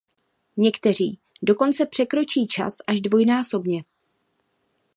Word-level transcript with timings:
Někteří 0.57 1.19
dokonce 1.41 1.85
překročí 1.85 2.47
čas 2.47 2.77
až 2.87 3.01
dvojnásobně. 3.01 3.83